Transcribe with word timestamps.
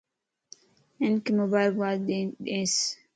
ھنک 1.01 1.23
مبارڪباد 1.37 1.97
ڏينس 2.45 2.73